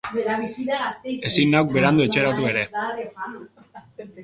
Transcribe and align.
Ezin 1.31 1.53
nauk 1.57 1.69
berandu 1.77 2.07
etxeratu 2.07 2.49
ere... 2.53 2.65